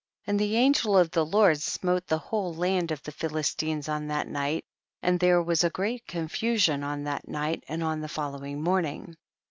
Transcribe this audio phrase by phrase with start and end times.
[0.25, 0.29] 16.
[0.31, 4.07] And the angel of the Lord smote the whole land of the Philis tines on
[4.07, 4.65] that night,
[5.03, 9.15] and there was a great confusion on that night and on the following morning.